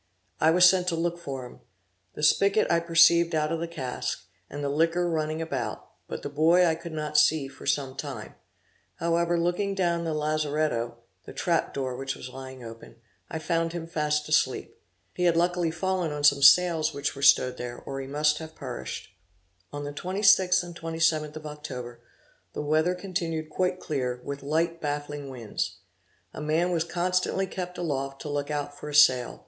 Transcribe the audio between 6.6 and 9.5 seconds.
I could not see for some time; however